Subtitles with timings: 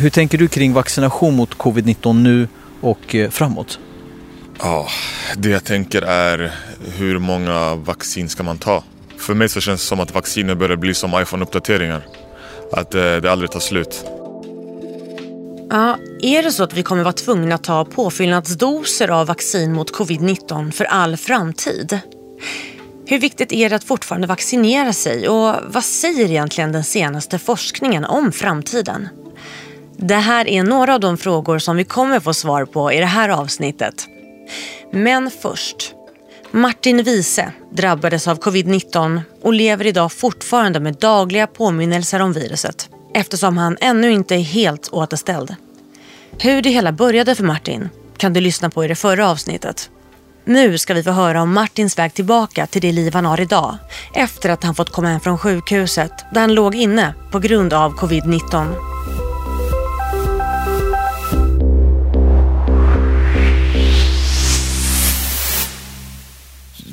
[0.00, 2.48] Hur tänker du kring vaccination mot covid-19 nu
[2.80, 3.78] och eh, framåt?
[4.58, 4.88] Ja,
[5.36, 6.52] det jag tänker är
[6.96, 8.84] hur många vaccin ska man ta?
[9.16, 12.02] För mig så känns det som att vacciner börjar bli som iPhone-uppdateringar.
[12.72, 14.04] Att eh, det aldrig tar slut.
[15.70, 19.94] Ja, är det så att vi kommer vara tvungna att ta påfyllnadsdoser av vaccin mot
[19.94, 22.00] covid-19 för all framtid?
[23.06, 28.04] Hur viktigt är det att fortfarande vaccinera sig och vad säger egentligen den senaste forskningen
[28.04, 29.08] om framtiden?
[30.02, 33.06] Det här är några av de frågor som vi kommer få svar på i det
[33.06, 34.06] här avsnittet.
[34.92, 35.94] Men först.
[36.50, 43.58] Martin Wiese drabbades av covid-19 och lever idag fortfarande med dagliga påminnelser om viruset eftersom
[43.58, 45.54] han ännu inte är helt återställd.
[46.38, 49.90] Hur det hela började för Martin kan du lyssna på i det förra avsnittet.
[50.44, 53.78] Nu ska vi få höra om Martins väg tillbaka till det liv han har idag
[54.14, 57.92] efter att han fått komma hem från sjukhuset där han låg inne på grund av
[57.92, 58.89] covid-19.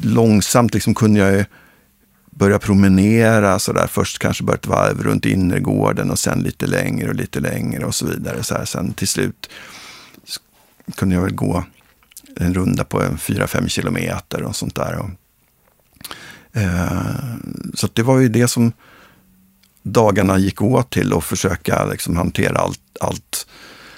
[0.01, 1.45] Långsamt liksom kunde jag
[2.37, 3.87] börja promenera så där.
[3.87, 7.95] Först kanske bara ett varv runt innergården och sen lite längre och lite längre och
[7.95, 8.43] så vidare.
[8.43, 8.65] Så här.
[8.65, 9.49] Sen till slut
[10.95, 11.63] kunde jag väl gå
[12.35, 14.95] en runda på 4-5 kilometer och sånt där.
[14.95, 15.09] Och,
[16.61, 17.35] eh,
[17.73, 18.71] så det var ju det som
[19.83, 23.47] dagarna gick åt till att försöka liksom hantera allt, allt,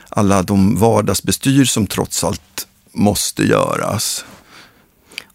[0.09, 4.25] alla de vardagsbestyr som trots allt måste göras.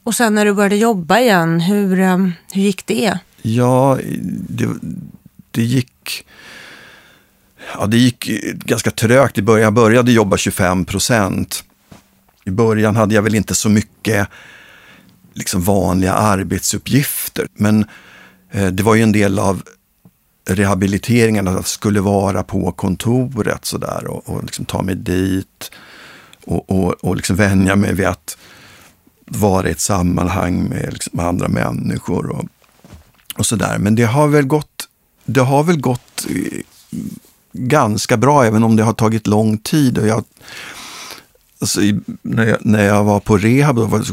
[0.04, 2.18] Och sen när du började jobba igen, hur, eh,
[2.52, 3.18] hur gick det?
[3.42, 3.98] Ja,
[4.48, 4.68] det,
[5.50, 6.26] det gick...
[7.78, 8.30] Ja, det gick
[8.64, 9.64] ganska trögt i början.
[9.64, 11.64] Jag började jobba 25 procent.
[12.44, 14.28] I början hade jag väl inte så mycket
[15.34, 17.46] liksom vanliga arbetsuppgifter.
[17.54, 17.86] Men
[18.50, 19.62] eh, det var ju en del av
[20.48, 25.70] rehabiliteringen att jag skulle vara på kontoret sådär och, och liksom ta mig dit
[26.44, 28.36] och, och, och liksom vänja mig vid att
[29.26, 32.44] vara i ett sammanhang med liksom andra människor och,
[33.36, 33.78] och sådär.
[33.78, 34.88] Men det har väl gått,
[35.24, 36.60] det har väl gått eh,
[37.52, 39.98] ganska bra, även om det har tagit lång tid.
[39.98, 40.24] Och jag,
[41.58, 41.80] alltså,
[42.22, 44.04] när, jag, när jag var på rehab då var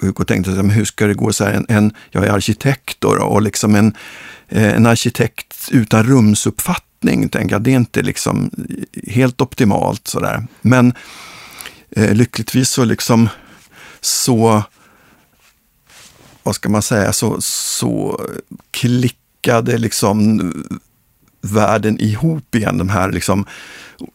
[0.00, 1.32] sjuk och tänkte, men hur ska det gå?
[1.32, 3.94] Så här, en, en, jag är arkitekt då, och liksom en,
[4.48, 8.50] eh, en arkitekt utan rumsuppfattning, tänker jag, det är inte liksom
[9.06, 10.08] helt optimalt.
[10.08, 10.46] Sådär.
[10.60, 10.94] Men
[11.90, 13.28] eh, lyckligtvis så liksom
[14.02, 14.62] så,
[16.42, 18.20] vad ska man säga, så, så
[18.70, 20.52] klickade liksom
[21.40, 22.78] världen ihop igen.
[22.78, 23.44] De här, liksom,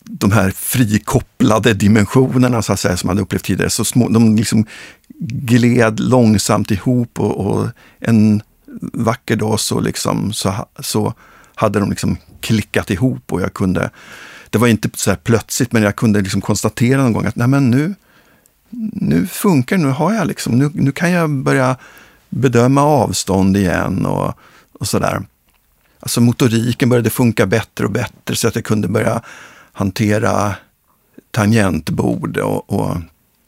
[0.03, 3.69] de här frikopplade dimensionerna så att säga, som man upplevt tidigare.
[3.69, 4.65] Så små, de liksom
[5.19, 7.67] gled långsamt ihop och, och
[7.99, 8.41] en
[8.81, 11.13] vacker dag så, liksom, så, så
[11.55, 13.89] hade de liksom klickat ihop och jag kunde,
[14.49, 17.47] det var inte så här plötsligt, men jag kunde liksom konstatera någon gång att nej
[17.47, 17.95] men nu,
[18.69, 21.75] nu funkar nu har jag liksom, nu, nu kan jag börja
[22.29, 24.33] bedöma avstånd igen och,
[24.79, 25.25] och sådär.
[25.99, 29.21] Alltså motoriken började funka bättre och bättre så att jag kunde börja
[29.73, 30.55] hantera
[31.31, 32.97] tangentbord och, och,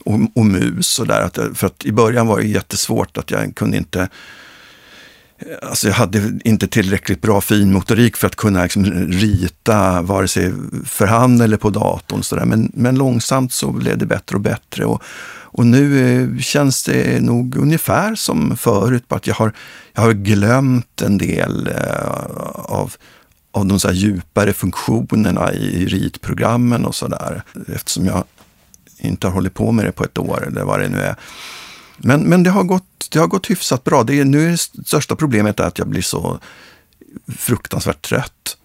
[0.06, 1.54] och, och mus och där.
[1.54, 4.10] För att i början var det jättesvårt att jag kunde inte
[5.62, 10.54] Alltså jag hade inte tillräckligt bra finmotorik för att kunna liksom rita vare sig
[10.86, 12.24] för hand eller på datorn.
[12.24, 14.86] Så men, men långsamt så blev det bättre och bättre.
[14.86, 15.04] Och,
[15.52, 19.54] och nu eh, känns det nog ungefär som förut, bara att jag har,
[19.94, 22.08] jag har glömt en del eh,
[22.54, 22.94] av,
[23.52, 27.44] av de så djupare funktionerna i ritprogrammen och sådär.
[27.68, 28.24] Eftersom jag
[28.98, 31.16] inte har hållit på med det på ett år eller vad det nu är.
[32.00, 34.04] Men, men det, har gått, det har gått hyfsat bra.
[34.04, 36.40] Det är, nu är det största problemet att jag blir så
[37.38, 38.58] fruktansvärt trött.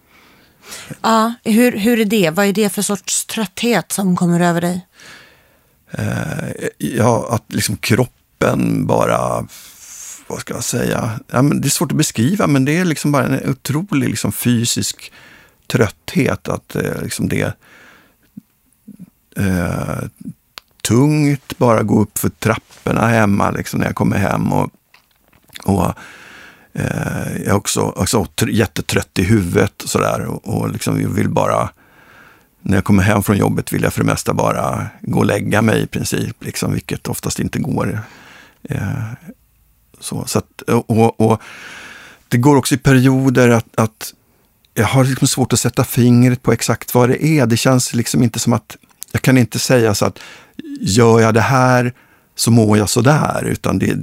[1.01, 2.31] Ja, hur, hur är det?
[2.31, 4.87] Vad är det för sorts trötthet som kommer över dig?
[5.91, 9.47] Eh, ja, att liksom kroppen bara,
[10.27, 13.13] vad ska jag säga, ja, men det är svårt att beskriva, men det är liksom
[13.13, 15.13] bara en otrolig liksom, fysisk
[15.67, 16.49] trötthet.
[16.49, 17.55] Att eh, liksom det
[19.37, 19.99] eh,
[20.89, 24.53] tungt bara gå upp för trapporna hemma liksom, när jag kommer hem.
[24.53, 24.71] Och,
[25.65, 25.95] och
[26.73, 30.21] eh, jag är också, också jättetrött i huvudet och sådär.
[30.21, 31.71] Och, och liksom, vill bara,
[32.63, 35.63] när jag kommer hem från jobbet vill jag för det mesta bara gå och lägga
[35.63, 38.01] mig i princip, liksom, vilket oftast inte går.
[38.63, 39.13] Eh,
[40.01, 41.43] så, så att, och, och,
[42.29, 44.15] det går också i perioder att, att
[44.75, 47.47] jag har liksom svårt att sätta fingret på exakt vad det är.
[47.47, 48.77] Det känns liksom inte som att,
[49.15, 50.19] jag kan inte säga så att
[50.81, 51.93] gör jag det här
[52.35, 53.95] så mår jag sådär, utan det,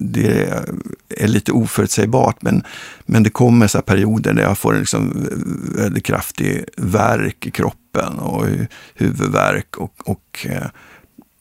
[0.00, 0.62] det
[1.08, 2.42] är lite oförutsägbart.
[2.42, 2.62] Men,
[3.06, 5.28] men det kommer så perioder där jag får en liksom
[5.76, 8.46] väldigt kraftig värk i kroppen och
[8.94, 10.66] huvudvärk och, och eh,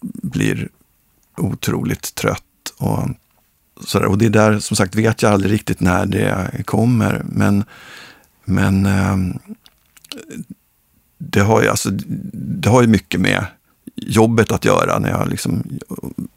[0.01, 0.69] blir
[1.37, 2.43] otroligt trött.
[2.77, 3.09] Och,
[3.85, 4.07] så där.
[4.07, 7.25] och det där, som sagt, vet jag aldrig riktigt när det kommer.
[7.29, 7.63] Men,
[8.45, 9.17] men eh,
[11.17, 11.89] det, har ju, alltså,
[12.33, 13.45] det har ju mycket med
[13.95, 15.79] jobbet att göra när jag liksom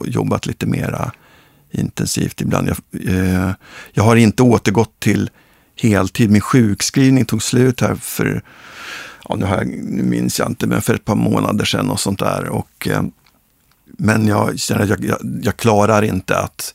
[0.05, 1.13] jobbat lite mera
[1.71, 2.69] intensivt ibland.
[2.69, 3.51] Jag, eh,
[3.93, 5.31] jag har inte återgått till
[5.77, 6.31] heltid.
[6.31, 8.43] Min sjukskrivning tog slut här för,
[9.29, 12.01] ja, nu, har jag, nu minns jag inte, men för ett par månader sedan och
[12.01, 12.49] sånt där.
[12.49, 13.03] Och, eh,
[13.85, 16.75] men jag känner att jag, jag, jag, klarar inte att,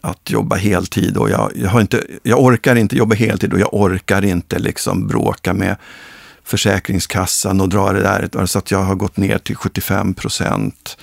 [0.00, 3.74] att jobba heltid och jag, jag, har inte, jag orkar inte jobba heltid och jag
[3.74, 5.76] orkar inte liksom bråka med
[6.44, 8.46] Försäkringskassan och dra det där.
[8.46, 10.96] Så att jag har gått ner till 75 procent.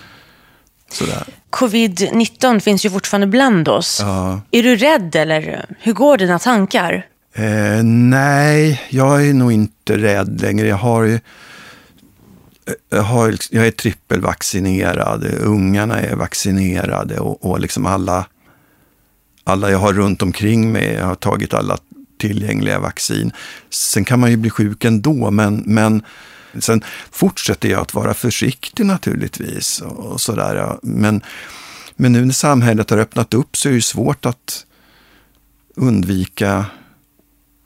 [1.50, 3.98] Covid-19 finns ju fortfarande bland oss.
[4.02, 4.42] Ja.
[4.52, 7.06] Är du rädd eller hur går dina tankar?
[7.34, 10.68] Eh, nej, jag är nog inte rädd längre.
[10.68, 11.20] Jag har ju
[12.90, 18.26] jag, har, jag är trippelvaccinerad, ungarna är vaccinerade och, och liksom alla,
[19.44, 21.78] alla jag har runt omkring mig jag har tagit alla
[22.20, 23.32] tillgängliga vaccin.
[23.70, 26.04] Sen kan man ju bli sjuk ändå, men, men
[26.60, 29.82] sen fortsätter jag att vara försiktig naturligtvis.
[29.82, 30.78] Och sådär.
[30.82, 31.22] Men,
[31.96, 34.66] men nu när samhället har öppnat upp så är det svårt att
[35.76, 36.66] undvika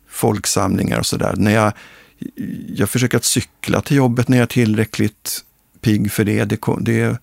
[0.09, 1.33] folksamlingar och sådär.
[1.37, 1.73] När jag,
[2.67, 5.45] jag försöker att cykla till jobbet när jag är tillräckligt
[5.81, 6.43] pigg för det.
[6.43, 7.17] Det, det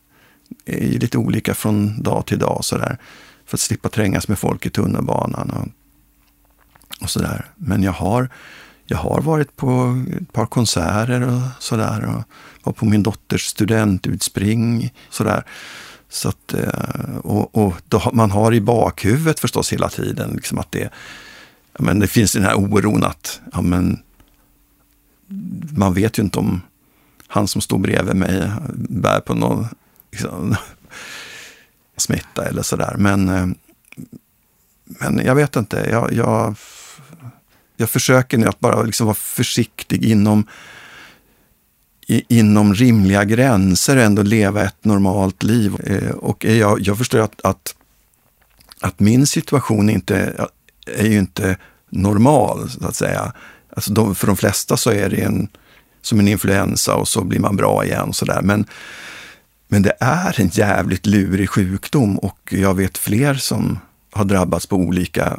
[0.65, 2.99] är lite olika från dag till dag sådär.
[3.47, 5.73] För att slippa trängas med folk i tunnelbanan.
[7.03, 7.45] Och, sådär.
[7.57, 8.29] Men jag har,
[8.87, 12.05] jag har varit på ett par konserter och sådär.
[12.05, 12.25] Och
[12.63, 14.93] var på min dotters studentutspring.
[15.11, 15.45] Sådär.
[16.09, 20.73] Så att, eh, och, och då, man har i bakhuvudet förstås hela tiden liksom att
[20.73, 20.91] det,
[21.79, 24.03] men det finns den här oron att ja, men,
[25.77, 26.61] man vet ju inte om
[27.27, 29.67] han som står bredvid mig bär på någon
[30.13, 30.57] liksom,
[31.97, 32.95] smitta eller sådär.
[32.99, 33.47] Men, eh,
[34.85, 35.87] men jag vet inte.
[35.91, 36.57] Jag, jag
[37.81, 40.47] jag försöker nu att bara liksom vara försiktig inom,
[42.07, 45.77] i, inom rimliga gränser och ändå leva ett normalt liv.
[45.87, 47.75] Eh, och jag, jag förstår att, att,
[48.81, 50.47] att, min situation inte,
[50.87, 51.57] är ju inte
[51.91, 53.33] normal, så att säga.
[53.77, 55.49] Alltså de, för de flesta så är det en,
[56.03, 58.09] som en influensa och så blir man bra igen.
[58.09, 58.43] Och så där.
[58.43, 58.65] Men,
[59.69, 63.79] men det är en jävligt lurig sjukdom och jag vet fler som
[64.13, 65.39] har drabbats på olika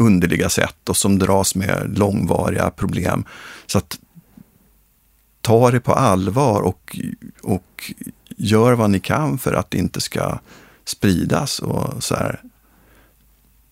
[0.00, 3.24] underliga sätt och som dras med långvariga problem.
[3.66, 3.98] Så att
[5.40, 6.96] ta det på allvar och,
[7.42, 7.92] och
[8.36, 10.38] gör vad ni kan för att det inte ska
[10.84, 11.58] spridas.
[11.58, 12.40] Och så här,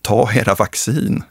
[0.01, 1.23] ta era vaccin.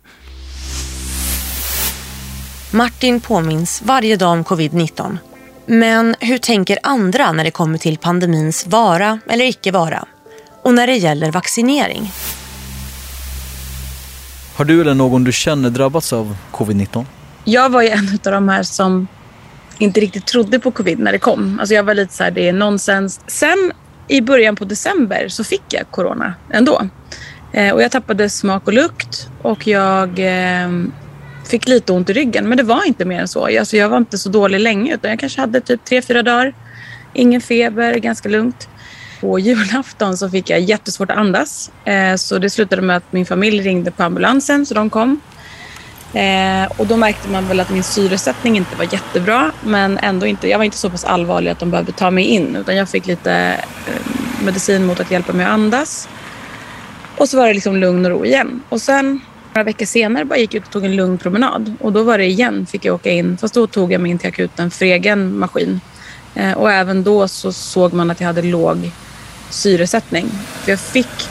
[2.70, 5.18] Martin påminns varje dag om covid-19.
[5.66, 10.06] Men hur tänker andra när det kommer till pandemins vara eller icke vara?
[10.62, 12.12] Och när det gäller vaccinering?
[14.58, 17.04] Har du eller någon du känner drabbats av covid-19?
[17.44, 19.08] Jag var ju en av de här som
[19.78, 21.58] inte riktigt trodde på covid när det kom.
[21.60, 23.20] Alltså jag var lite så här, det är nonsens.
[23.26, 23.72] Sen
[24.08, 26.88] i början på december så fick jag corona ändå.
[27.52, 30.68] Eh, och jag tappade smak och lukt och jag eh,
[31.44, 32.48] fick lite ont i ryggen.
[32.48, 33.58] Men det var inte mer än så.
[33.58, 36.54] Alltså jag var inte så dålig länge utan jag kanske hade typ tre, fyra dagar.
[37.14, 38.68] Ingen feber, ganska lugnt
[39.20, 41.70] på julafton så fick jag jättesvårt att andas.
[41.84, 45.20] Eh, så det slutade med att min familj ringde på ambulansen, så de kom.
[46.12, 50.48] Eh, och då märkte man väl att min syresättning inte var jättebra, men ändå inte.
[50.48, 53.06] Jag var inte så pass allvarlig att de behövde ta mig in, utan jag fick
[53.06, 53.32] lite
[53.86, 56.08] eh, medicin mot att hjälpa mig att andas.
[57.16, 58.62] Och så var det liksom lugn och ro igen.
[58.68, 59.20] Och sen
[59.54, 61.74] några veckor senare bara gick jag ut och tog en lugn promenad.
[61.80, 63.36] Och då var det igen, fick jag åka in.
[63.36, 65.80] Fast då tog jag mig in till akuten för egen maskin.
[66.34, 68.90] Eh, och även då så såg man att jag hade låg
[69.50, 70.30] syresättning.
[70.62, 71.28] För jag fick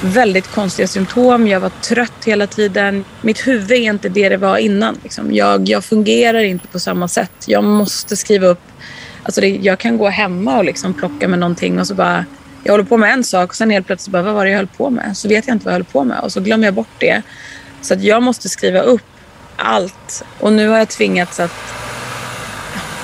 [0.00, 1.48] väldigt konstiga symptom.
[1.48, 3.04] Jag var trött hela tiden.
[3.20, 4.98] Mitt huvud är inte det det var innan.
[5.02, 5.34] Liksom.
[5.34, 7.32] Jag, jag fungerar inte på samma sätt.
[7.46, 8.62] Jag måste skriva upp.
[9.22, 12.24] Alltså det, jag kan gå hemma och liksom plocka med någonting och så bara...
[12.64, 14.58] Jag håller på med en sak och sen helt plötsligt bara, vad var det jag
[14.58, 15.16] höll på med?
[15.16, 17.22] Så vet jag inte vad jag höll på med och så glömmer jag bort det.
[17.82, 19.02] Så att jag måste skriva upp
[19.56, 20.24] allt.
[20.40, 21.52] Och nu har jag tvingats att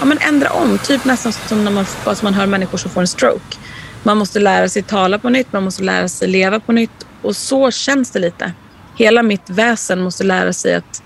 [0.01, 0.79] ja, men ändra om.
[0.79, 3.54] Typ nästan som när man, alltså man hör människor som får en stroke.
[4.05, 7.07] Man måste lära sig tala på nytt, man måste lära sig leva på nytt.
[7.23, 8.53] Och så känns det lite.
[8.97, 11.03] Hela mitt väsen måste lära sig att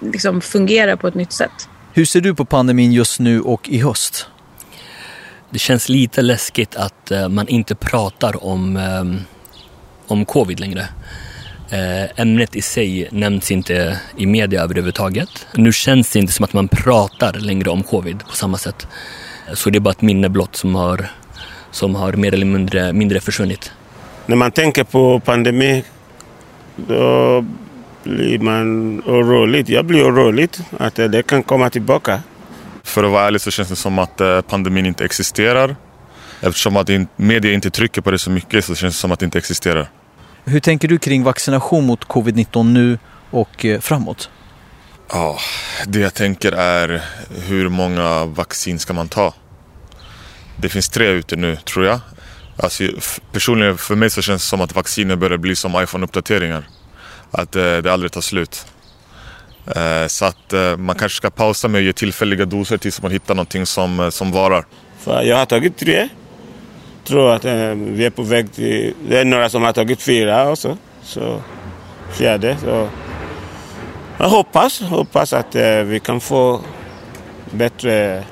[0.00, 1.68] liksom, fungera på ett nytt sätt.
[1.92, 4.26] Hur ser du på pandemin just nu och i höst?
[5.50, 9.20] Det känns lite läskigt att uh, man inte pratar om, um,
[10.06, 10.88] om covid längre.
[11.70, 15.46] Eh, ämnet i sig nämns inte i media överhuvudtaget.
[15.54, 18.86] Nu känns det inte som att man pratar längre om covid på samma sätt.
[19.54, 21.10] Så det är bara ett minne blott som har,
[21.76, 23.72] som har mer eller mindre, mindre försvunnit.
[24.26, 25.84] När man tänker på pandemi
[26.76, 27.44] då
[28.02, 29.70] blir man orolig.
[29.70, 32.22] Jag blir orolig att det kan komma tillbaka.
[32.82, 35.76] För att vara ärlig så känns det som att eh, pandemin inte existerar.
[36.40, 39.24] Eftersom att media inte trycker på det så mycket så känns det som att det
[39.24, 39.88] inte existerar.
[40.44, 42.98] Hur tänker du kring vaccination mot covid-19 nu
[43.30, 44.30] och eh, framåt?
[45.12, 45.38] Ja,
[45.86, 47.02] det jag tänker är
[47.48, 49.34] hur många vaccin ska man ta?
[50.56, 52.00] Det finns tre ute nu tror jag.
[52.56, 52.84] Alltså,
[53.32, 56.62] personligen för mig så känns det som att vacciner börjar bli som iPhone-uppdateringar.
[57.30, 58.66] Att eh, det aldrig tar slut.
[59.76, 63.10] Eh, så att eh, man kanske ska pausa med att ge tillfälliga doser tills man
[63.10, 64.64] hittar någonting som, eh, som varar.
[64.98, 66.08] För jag har tagit tre.
[67.04, 68.94] tror att eh, vi är på väg till...
[69.08, 70.76] Det är några som har tagit fyra också.
[71.02, 71.42] Så
[72.12, 72.56] fjärde.
[72.60, 72.88] Så
[74.18, 76.60] jag hoppas, hoppas att eh, vi kan få
[77.50, 78.24] bättre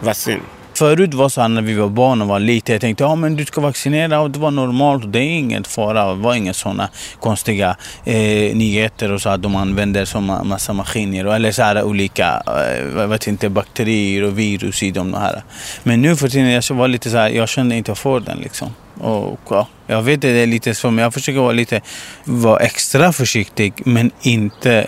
[0.00, 0.40] vaccin.
[0.78, 3.36] Förut var så här när vi var barn och var lite, jag tänkte ja men
[3.36, 6.08] du ska vaccinera och det var normalt det är ingen fara.
[6.08, 6.88] Det var inga sådana
[7.20, 12.42] konstiga eh, nyheter och så att de använder som massa maskiner eller så här olika,
[12.46, 15.42] eh, jag vet inte, bakterier och virus i de här.
[15.82, 18.68] Men nu för tiden, jag var lite så här, jag kände inte för den liksom.
[19.00, 21.80] Och, ja, jag vet det är lite som, jag försöker vara lite,
[22.24, 24.86] vara extra försiktig men inte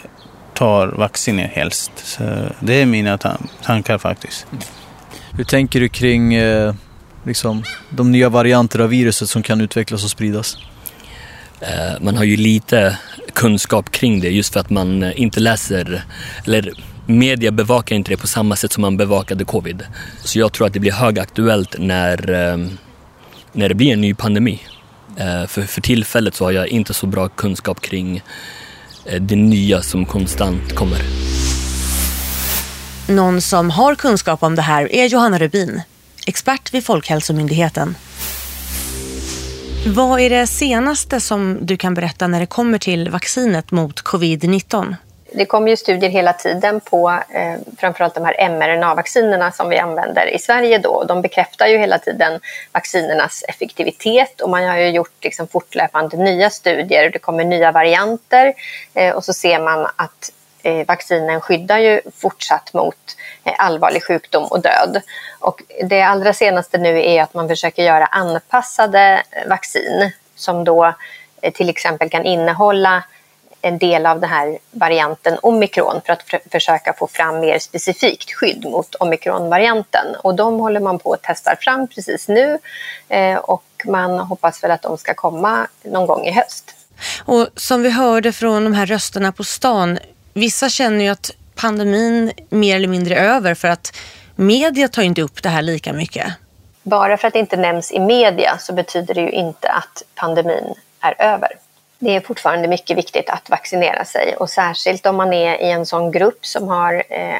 [0.54, 1.92] tar vacciner helst.
[1.94, 2.22] Så
[2.60, 3.18] det är mina
[3.62, 4.46] tankar faktiskt.
[5.40, 6.74] Hur tänker du kring eh,
[7.24, 10.56] liksom, de nya varianter av viruset som kan utvecklas och spridas?
[11.60, 12.98] Eh, man har ju lite
[13.32, 16.04] kunskap kring det just för att man eh, inte läser,
[16.46, 16.72] eller
[17.06, 19.86] media bevakar inte det på samma sätt som man bevakade covid.
[20.24, 22.56] Så jag tror att det blir högaktuellt när, eh,
[23.52, 24.62] när det blir en ny pandemi.
[25.16, 28.22] Eh, för, för tillfället så har jag inte så bra kunskap kring
[29.04, 31.19] eh, det nya som konstant kommer.
[33.10, 35.82] Någon som har kunskap om det här är Johanna Rubin,
[36.26, 37.96] expert vid Folkhälsomyndigheten.
[39.86, 44.94] Vad är det senaste som du kan berätta när det kommer till vaccinet mot covid-19?
[45.32, 50.26] Det kommer ju studier hela tiden på eh, framförallt de här mRNA-vaccinerna som vi använder
[50.34, 50.78] i Sverige.
[50.78, 51.04] Då.
[51.04, 52.40] De bekräftar ju hela tiden
[52.72, 57.10] vaccinernas effektivitet och man har ju gjort liksom fortlöpande nya studier.
[57.10, 58.54] Det kommer nya varianter
[58.94, 64.44] eh, och så ser man att Eh, vaccinen skyddar ju fortsatt mot eh, allvarlig sjukdom
[64.44, 65.02] och död.
[65.38, 70.94] Och det allra senaste nu är att man försöker göra anpassade eh, vaccin som då
[71.54, 73.02] till exempel kan innehålla
[73.62, 78.64] en del av den här varianten omikron för att försöka få fram mer specifikt skydd
[78.64, 80.16] mot omikronvarianten.
[80.22, 82.58] Och de håller man på att testa fram precis nu
[83.08, 86.74] eh, och man hoppas väl att de ska komma någon gång i höst.
[87.24, 89.98] Och som vi hörde från de här rösterna på stan,
[90.32, 93.96] Vissa känner ju att pandemin mer eller mindre är över för att
[94.36, 96.32] media tar inte upp det här lika mycket.
[96.82, 100.74] Bara för att det inte nämns i media så betyder det ju inte att pandemin
[101.00, 101.48] är över.
[101.98, 105.86] Det är fortfarande mycket viktigt att vaccinera sig och särskilt om man är i en
[105.86, 107.36] sån grupp som har eh,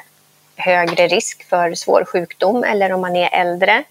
[0.57, 3.85] högre risk för svår sjukdom eller om man är äldre.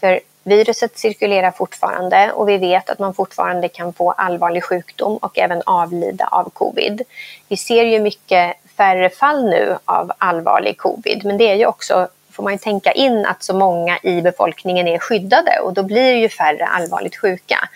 [0.00, 5.38] För Viruset cirkulerar fortfarande och vi vet att man fortfarande kan få allvarlig sjukdom och
[5.38, 7.02] även avlida av covid.
[7.48, 12.08] Vi ser ju mycket färre fall nu av allvarlig covid, men det är ju också
[12.32, 16.14] får man ju tänka in att så många i befolkningen är skyddade och då blir
[16.14, 17.68] ju färre allvarligt sjuka.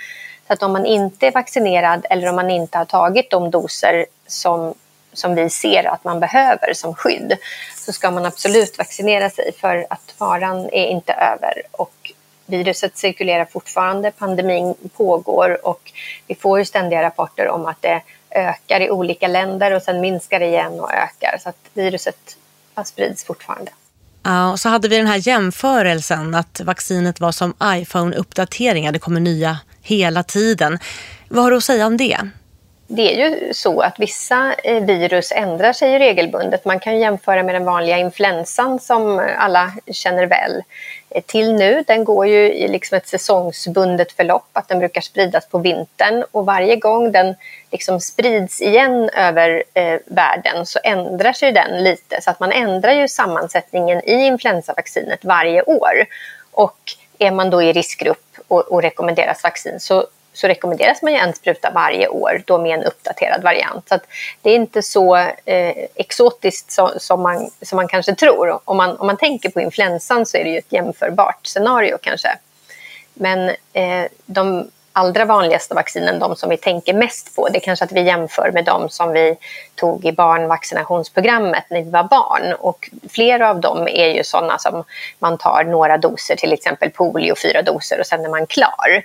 [0.46, 4.06] Så att om man inte är vaccinerad eller om man inte har tagit de doser
[4.26, 4.74] som,
[5.12, 7.36] som vi ser att man behöver som skydd
[7.76, 12.12] så ska man absolut vaccinera sig för att faran är inte över och
[12.52, 15.92] viruset cirkulerar fortfarande, pandemin pågår och
[16.26, 20.40] vi får ju ständiga rapporter om att det ökar i olika länder och sen minskar
[20.40, 21.38] det igen och ökar.
[21.40, 22.36] Så att viruset
[22.84, 23.70] sprids fortfarande.
[24.22, 28.92] Ja, och så hade vi den här jämförelsen att vaccinet var som iPhone-uppdateringar.
[28.92, 30.78] Det kommer nya hela tiden.
[31.28, 32.18] Vad har du att säga om det?
[32.86, 36.64] Det är ju så att vissa eh, virus ändrar sig regelbundet.
[36.64, 40.62] Man kan jämföra med den vanliga influensan som alla känner väl
[41.14, 41.84] Eh, till nu.
[41.86, 46.46] Den går ju i liksom ett säsongsbundet förlopp, att den brukar spridas på vintern och
[46.46, 47.34] varje gång den
[47.70, 52.92] liksom sprids igen över eh, världen så ändrar sig den lite så att man ändrar
[52.92, 56.06] ju sammansättningen i influensavaccinet varje år.
[56.50, 56.78] Och
[57.18, 61.34] är man då i riskgrupp och, och rekommenderas vaccin så så rekommenderas man ju en
[61.34, 63.88] spruta varje år, då med en uppdaterad variant.
[63.88, 63.98] Så
[64.42, 68.60] det är inte så eh, exotiskt så, som, man, som man kanske tror.
[68.64, 72.28] Om man, om man tänker på influensan så är det ju ett jämförbart scenario kanske.
[73.14, 77.84] Men eh, de allra vanligaste vaccinen, de som vi tänker mest på, det är kanske
[77.84, 79.36] att vi jämför med de som vi
[79.74, 82.52] tog i barnvaccinationsprogrammet när vi var barn.
[82.52, 84.84] Och flera av dem är ju sådana som
[85.18, 89.02] man tar några doser, till exempel polio, fyra doser och sen är man klar.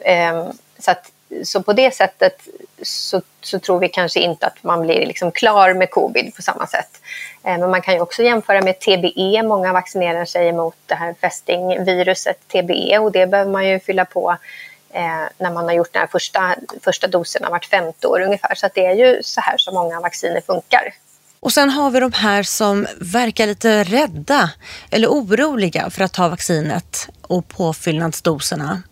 [0.00, 1.12] Ehm, så, att,
[1.44, 2.48] så på det sättet
[2.82, 6.66] så, så, tror vi kanske inte att man blir liksom klar med covid på samma
[6.66, 7.00] sätt.
[7.44, 9.42] Eh, men man kan ju också jämföra med TBE.
[9.42, 14.36] Många vaccinerar sig mot det här fästingviruset TBE och det behöver man ju fylla på
[14.92, 15.02] eh,
[15.38, 16.54] när man har gjort den här första,
[16.84, 18.54] första doserna vart femte år ungefär.
[18.54, 20.94] Så det är ju så här som många vacciner funkar.
[21.40, 24.50] Och sen har vi de här som verkar lite rädda
[24.90, 28.82] eller oroliga för att ta vaccinet och påfyllnadsdoserna.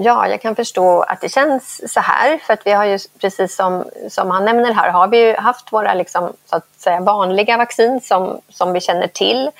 [0.00, 2.38] Ja, jag kan förstå att det känns så här.
[2.38, 5.72] För att vi har ju, precis som, som han nämner här, har vi ju haft
[5.72, 9.50] våra liksom, så att säga, vanliga vaccin som, som vi känner till.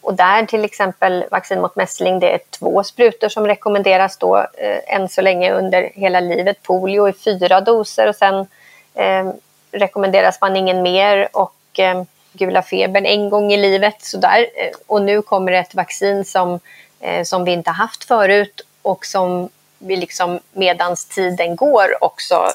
[0.00, 4.94] Och där till exempel vaccin mot mässling, det är två sprutor som rekommenderas då eh,
[4.94, 6.62] än så länge under hela livet.
[6.62, 8.46] Polio i fyra doser och sen
[8.94, 9.32] eh,
[9.72, 14.02] rekommenderas man ingen mer och eh, gula febern en gång i livet.
[14.02, 14.46] sådär.
[14.54, 16.60] Eh, och nu kommer ett vaccin som,
[17.00, 19.48] eh, som vi inte haft förut och som
[19.78, 22.52] vi liksom medans tiden går också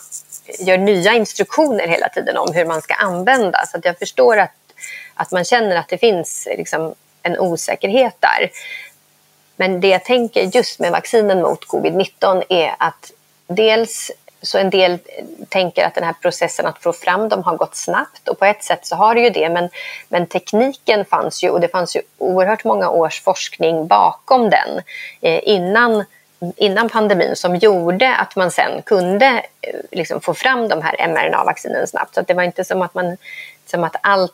[0.60, 3.66] gör nya instruktioner hela tiden om hur man ska använda.
[3.66, 4.52] Så att jag förstår att,
[5.14, 8.50] att man känner att det finns liksom en osäkerhet där.
[9.56, 13.12] Men det jag tänker just med vaccinen mot covid-19 är att
[13.48, 14.12] dels
[14.42, 15.00] så en del
[15.50, 18.64] tänker att den här processen att få fram dem har gått snabbt och på ett
[18.64, 19.70] sätt så har det ju det men,
[20.08, 24.82] men tekniken fanns ju och det fanns ju oerhört många års forskning bakom den
[25.22, 26.06] eh, innan,
[26.55, 29.25] innan pandemin som gjorde att man sen kunde
[29.62, 32.15] eh, liksom få fram de här mRNA-vaccinen snabbt.
[32.15, 33.17] Så det var inte som att, man,
[33.65, 34.34] som att allt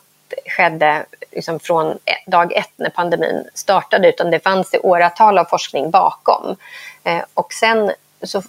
[0.56, 5.44] skedde liksom från e, dag ett när pandemin startade utan det fanns det åratal av
[5.44, 6.56] forskning bakom.
[7.04, 8.42] Eh, och sen så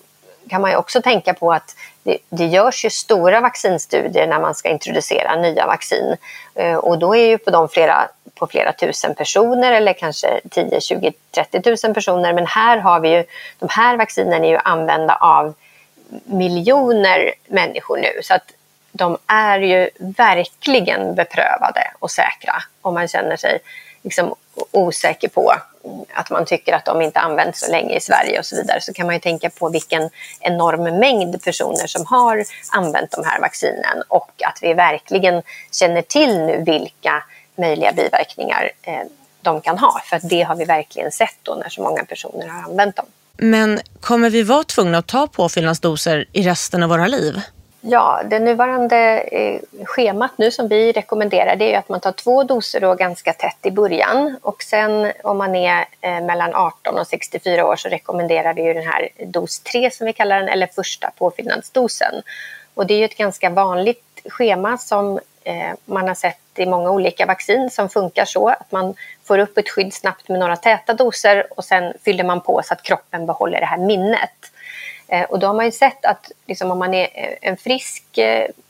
[0.50, 4.56] kan man ju också tänka på att det, det görs ju stora vaccinstudier när man
[4.56, 6.16] ska introducera nya vaccin.
[6.56, 8.10] Eh, och då är ju på de flera,
[8.40, 12.34] på flera tusen personer eller kanske 10, 20, 30 tusen personer.
[12.34, 13.24] Men här har vi ju,
[13.60, 15.54] de här vaccinen är ju använda av
[16.26, 18.22] miljoner människor nu.
[18.22, 18.52] Så att
[18.92, 23.60] de är ju verkligen beprövade och säkra om man känner sig
[24.04, 24.36] liksom
[24.72, 25.54] osäker på
[26.14, 28.94] att man tycker att de inte används så länge i Sverige och så vidare så
[28.94, 34.04] kan man ju tänka på vilken enorm mängd personer som har använt de här vaccinen
[34.08, 37.24] och att vi verkligen känner till nu vilka
[37.58, 39.02] möjliga biverkningar eh,
[39.42, 40.02] de kan ha.
[40.06, 43.06] För att det har vi verkligen sett då när så många personer har använt dem.
[43.38, 47.42] Men kommer vi vara tvungna att ta påfyllnadsdoser i resten av våra liv?
[47.82, 52.44] Ja, det nuvarande eh, schemat nu som vi rekommenderar det är att man tar två
[52.44, 57.08] doser då ganska tätt i början och sen om man är eh, mellan 18 och
[57.08, 60.68] 64 år så rekommenderar vi ju den här dos 3 som vi kallar den eller
[60.68, 62.22] första påfyllnadsdosen.
[62.74, 66.92] Och det är ju ett ganska vanligt schema som Eh, man har sett i många
[66.92, 70.94] olika vaccin som funkar så att man får upp ett skydd snabbt med några täta
[70.94, 74.52] doser och sen fyller man på så att kroppen behåller det här minnet.
[75.08, 78.04] Eh, och då har man ju sett att liksom, om man är eh, en frisk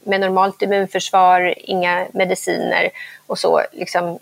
[0.04, 2.90] med normalt immunförsvar, inga mediciner
[3.28, 4.20] och så, liksom,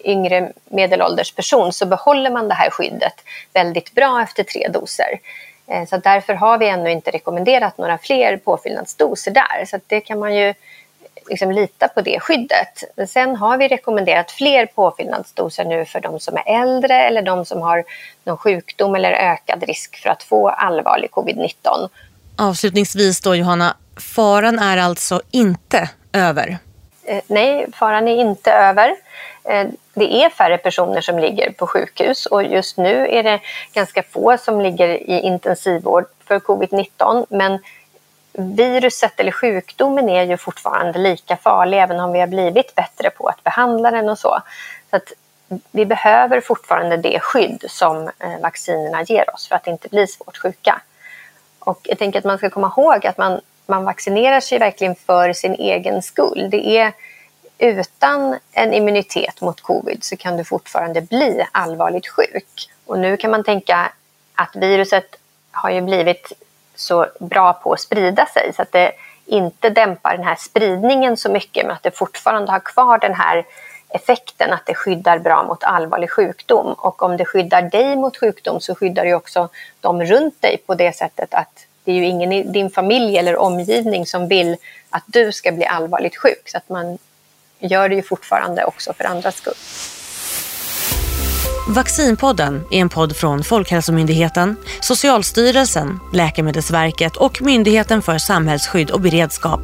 [0.00, 5.20] yngre medelålders person så behåller man det här skyddet väldigt bra efter tre doser.
[5.88, 9.64] Så därför har vi ännu inte rekommenderat några fler påfyllnadsdoser där.
[9.66, 10.54] Så det kan man ju
[11.28, 12.84] liksom lita på det skyddet.
[12.96, 17.44] Men sen har vi rekommenderat fler påfyllnadsdoser nu för de som är äldre eller de
[17.44, 17.84] som har
[18.24, 21.88] någon sjukdom eller ökad risk för att få allvarlig covid-19.
[22.36, 26.58] Avslutningsvis då Johanna, faran är alltså inte över?
[27.04, 28.96] Eh, nej, faran är inte över.
[29.44, 33.40] Eh, det är färre personer som ligger på sjukhus och just nu är det
[33.72, 37.58] ganska få som ligger i intensivvård för covid-19 men
[38.38, 43.26] viruset eller sjukdomen är ju fortfarande lika farlig även om vi har blivit bättre på
[43.26, 44.40] att behandla den och så.
[44.90, 45.12] så att
[45.70, 50.36] vi behöver fortfarande det skydd som eh, vaccinerna ger oss för att inte bli svårt
[50.36, 50.80] sjuka.
[51.58, 55.32] Och jag tänker att man ska komma ihåg att man, man vaccinerar sig verkligen för
[55.32, 56.48] sin egen skull.
[56.50, 56.92] Det är
[57.58, 62.70] utan en immunitet mot covid så kan du fortfarande bli allvarligt sjuk.
[62.86, 63.92] Och nu kan man tänka
[64.34, 65.16] att viruset
[65.50, 66.32] har ju blivit
[66.78, 68.92] så bra på att sprida sig så att det
[69.26, 73.44] inte dämpar den här spridningen så mycket men att det fortfarande har kvar den här
[73.88, 76.72] effekten att det skyddar bra mot allvarlig sjukdom.
[76.72, 79.48] Och om det skyddar dig mot sjukdom så skyddar det också
[79.80, 83.36] de runt dig på det sättet att det är ju ingen i din familj eller
[83.36, 84.56] omgivning som vill
[84.90, 86.42] att du ska bli allvarligt sjuk.
[86.48, 86.98] Så att man
[87.58, 89.54] gör det ju fortfarande också för andras skull.
[91.70, 99.60] Vaccinpodden är en podd från Folkhälsomyndigheten, Socialstyrelsen, Läkemedelsverket och Myndigheten för samhällsskydd och beredskap.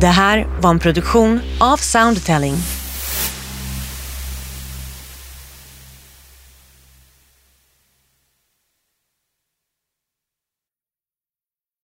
[0.00, 2.54] Det här var en produktion av Soundtelling.